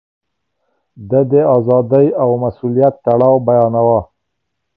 [1.09, 3.99] ده د ازادۍ او مسووليت تړاو بيانوه.